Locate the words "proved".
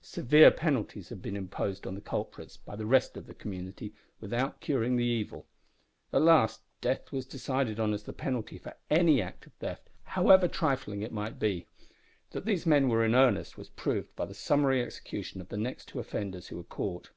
13.68-14.16